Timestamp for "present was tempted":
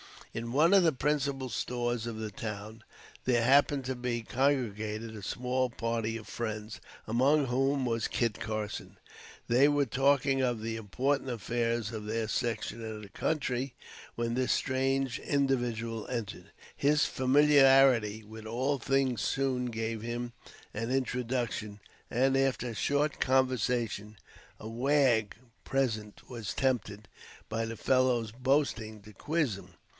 25.65-27.07